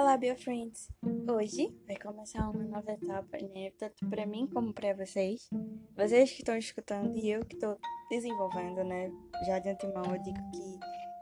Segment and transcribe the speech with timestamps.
[0.00, 0.88] Olá, BioFriends!
[1.28, 3.72] Hoje vai começar uma nova etapa, né?
[3.76, 5.50] Tanto para mim como para vocês.
[5.96, 7.76] Vocês que estão escutando e eu que estou
[8.08, 9.10] desenvolvendo, né?
[9.44, 10.78] Já de antemão eu digo que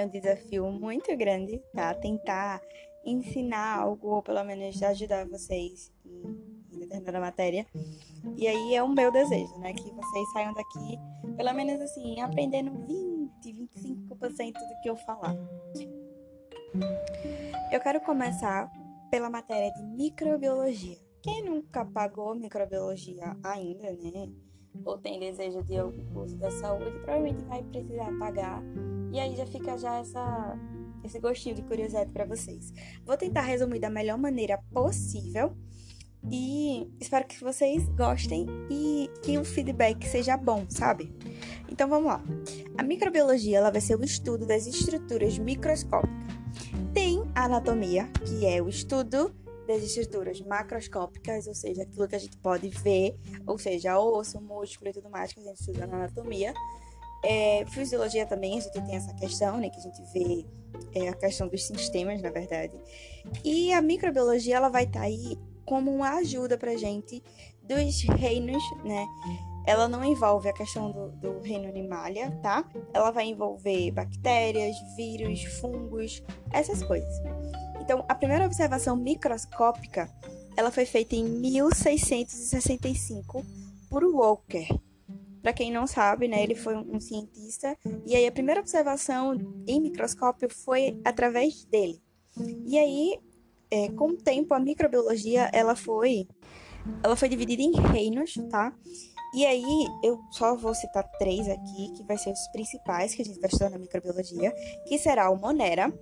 [0.00, 1.92] é um desafio muito grande, tá?
[1.94, 2.60] Tentar
[3.04, 7.66] ensinar algo ou pelo menos ajudar vocês em, determinada matéria.
[8.36, 9.72] E aí é o meu desejo, né?
[9.72, 10.96] Que vocês saiam daqui,
[11.36, 15.34] pelo menos assim, aprendendo 20, 25% do que eu falar.
[17.72, 18.70] Eu quero começar
[19.10, 20.96] pela matéria de microbiologia.
[21.22, 24.28] Quem nunca pagou microbiologia ainda, né?
[24.84, 28.62] Ou tem desejo de algum curso da saúde, provavelmente vai precisar pagar.
[29.12, 30.56] E aí já fica já essa,
[31.02, 32.72] esse gostinho de curiosidade para vocês.
[33.04, 35.52] Vou tentar resumir da melhor maneira possível.
[36.30, 41.12] E espero que vocês gostem e que o feedback seja bom, sabe?
[41.68, 42.22] Então vamos lá.
[42.78, 46.39] A microbiologia ela vai ser o estudo das estruturas microscópicas
[47.44, 49.34] anatomia, que é o estudo
[49.66, 53.16] das estruturas macroscópicas, ou seja, aquilo que a gente pode ver,
[53.46, 56.52] ou seja, osso, músculo e tudo mais que a gente estuda na anatomia.
[57.22, 60.46] É, fisiologia também, a gente tem essa questão, né, que a gente vê
[60.94, 62.72] é, a questão dos sistemas, na verdade.
[63.44, 67.22] E a microbiologia, ela vai estar tá aí como uma ajuda pra gente
[67.62, 69.06] dos reinos, né,
[69.70, 72.68] ela não envolve a questão do, do reino animalia, tá?
[72.92, 76.20] Ela vai envolver bactérias, vírus, fungos,
[76.52, 77.14] essas coisas.
[77.80, 80.12] Então, a primeira observação microscópica,
[80.56, 83.46] ela foi feita em 1665
[83.88, 84.66] por Walker.
[85.40, 89.80] Para quem não sabe, né, ele foi um cientista e aí a primeira observação em
[89.80, 92.02] microscópio foi através dele.
[92.66, 93.20] E aí,
[93.70, 96.26] é, com o tempo, a microbiologia ela foi
[97.02, 98.72] ela foi dividida em reinos, tá?
[99.32, 103.24] E aí, eu só vou citar três aqui, que vai ser os principais que a
[103.24, 104.52] gente vai estudar na microbiologia,
[104.88, 105.92] que será o Monera,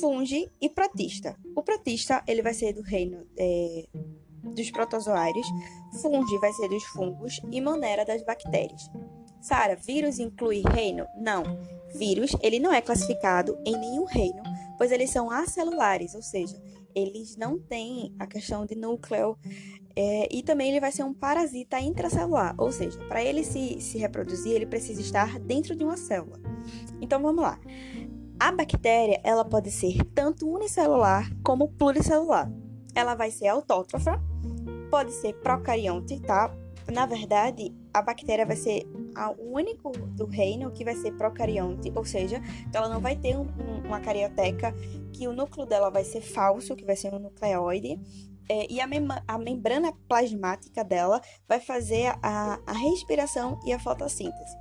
[0.00, 1.36] Fungi e Protista.
[1.54, 3.86] O Protista, ele vai ser do reino é,
[4.42, 5.46] dos protozoários,
[6.00, 8.90] Fungi vai ser dos fungos e Monera das bactérias.
[9.40, 11.06] Sara, vírus inclui reino?
[11.16, 11.42] Não.
[11.94, 14.42] Vírus, ele não é classificado em nenhum reino,
[14.76, 16.60] pois eles são acelulares, ou seja,
[16.98, 19.38] eles não têm a questão de núcleo
[19.96, 23.98] é, e também ele vai ser um parasita intracelular, ou seja, para ele se, se
[23.98, 26.38] reproduzir, ele precisa estar dentro de uma célula.
[27.00, 27.58] Então vamos lá.
[28.38, 32.48] A bactéria ela pode ser tanto unicelular como pluricelular.
[32.94, 34.22] Ela vai ser autótrofa,
[34.90, 36.54] pode ser procarionte, tá?
[36.92, 38.86] Na verdade, a bactéria vai ser
[39.26, 42.40] o único do reino que vai ser procarionte, ou seja,
[42.72, 44.74] ela não vai ter um, um, uma carioteca
[45.12, 47.98] que o núcleo dela vai ser falso, que vai ser um nucleóide,
[48.48, 53.78] é, e a, mem a, membrana plasmática dela vai fazer a, a respiração e a
[53.78, 54.56] fotossíntese.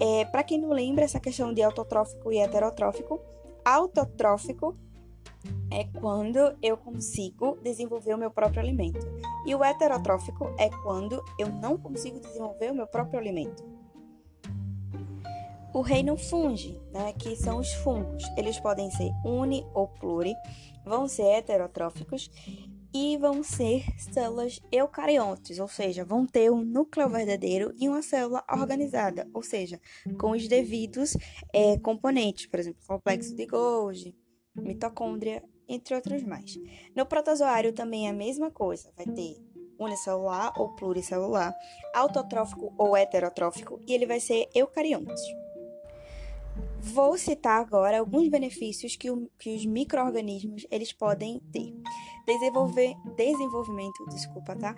[0.00, 3.20] É, Para quem não lembra, essa questão de autotrófico e heterotrófico,
[3.64, 4.76] autotrófico
[5.70, 9.06] é quando eu consigo desenvolver o meu próprio alimento.
[9.48, 13.64] E o heterotrófico é quando eu não consigo desenvolver o meu próprio alimento.
[15.72, 20.34] O reino fungi, né, que são os fungos, eles podem ser uni ou pluri,
[20.84, 22.30] vão ser heterotróficos
[22.92, 28.44] e vão ser células eucariontes, ou seja, vão ter um núcleo verdadeiro e uma célula
[28.52, 29.80] organizada, ou seja,
[30.20, 31.16] com os devidos
[31.54, 34.14] é, componentes, por exemplo, complexo de Golgi,
[34.54, 36.58] mitocôndria, entre outros mais.
[36.96, 39.36] No protozoário também é a mesma coisa, vai ter
[39.78, 41.54] unicelular ou pluricelular,
[41.94, 45.22] autotrófico ou heterotrófico, e ele vai ser eucarionte.
[46.80, 51.74] Vou citar agora alguns benefícios que, o, que os micro-organismos eles podem ter.
[52.26, 54.74] Desenvolver, desenvolvimento, desculpa, tá?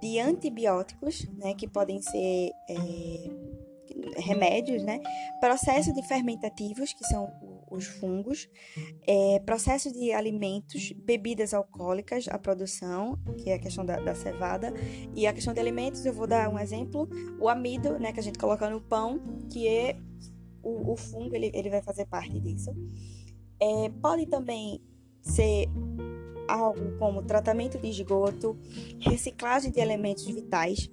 [0.00, 5.00] De antibióticos, né, que podem ser é, remédios, né?
[5.40, 7.32] Processo de fermentativos, que são
[7.70, 8.48] os fungos,
[9.06, 14.72] é, processo de alimentos, bebidas alcoólicas, a produção, que é a questão da, da, cevada,
[15.14, 17.08] e a questão de alimentos, eu vou dar um exemplo,
[17.40, 19.20] o amido, né, que a gente coloca no pão,
[19.50, 19.96] que é
[20.62, 22.70] o, o fungo ele, ele vai fazer parte disso.
[23.60, 24.80] É, pode também
[25.20, 25.68] ser
[26.48, 28.58] algo como tratamento de esgoto,
[29.00, 30.90] reciclagem de elementos vitais.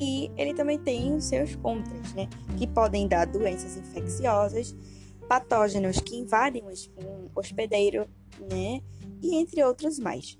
[0.00, 2.28] E ele também tem os seus contras, né?
[2.58, 4.74] Que podem dar doenças infecciosas,
[5.28, 8.08] patógenos que invadem um hospedeiro,
[8.50, 8.80] né?
[9.22, 10.38] E entre outros mais.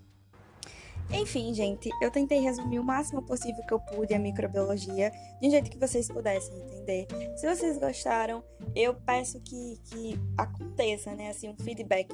[1.12, 5.50] Enfim, gente, eu tentei resumir o máximo possível que eu pude a microbiologia, de um
[5.50, 7.06] jeito que vocês pudessem entender.
[7.36, 8.42] Se vocês gostaram,
[8.74, 12.10] eu peço que, que aconteça, né, assim, um feedback,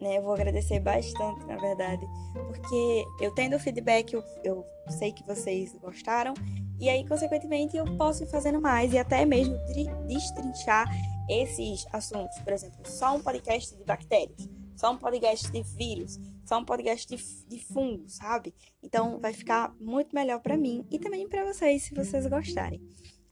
[0.00, 2.06] né, eu vou agradecer bastante, na verdade,
[2.46, 6.32] porque eu tendo feedback, eu, eu sei que vocês gostaram,
[6.78, 9.56] e aí, consequentemente, eu posso ir fazendo mais e até mesmo
[10.06, 10.88] destrinchar
[11.28, 12.38] esses assuntos.
[12.40, 14.48] Por exemplo, só um podcast de bactérias
[14.78, 17.16] só um podcast de vírus, só um podcast de,
[17.48, 18.54] de fungos, sabe?
[18.80, 22.80] Então vai ficar muito melhor para mim e também para vocês, se vocês gostarem.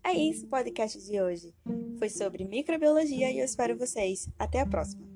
[0.02, 1.54] É isso, o podcast de hoje
[1.98, 4.28] foi sobre microbiologia e eu espero vocês.
[4.36, 5.15] Até a próxima!